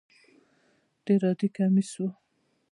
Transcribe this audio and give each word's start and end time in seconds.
ډېر 1.05 1.21
عادي 1.29 1.47
کمیس 1.57 1.91
و. 1.97 2.03